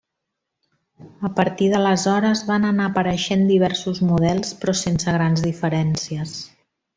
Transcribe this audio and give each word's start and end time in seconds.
A 1.27 1.29
partir 1.39 1.67
d'aleshores 1.73 2.41
van 2.49 2.65
anar 2.69 2.87
apareixent 2.93 3.45
diversos 3.51 4.01
models 4.13 4.55
però 4.65 4.77
sense 4.81 5.15
grans 5.19 5.45
diferències. 5.51 6.35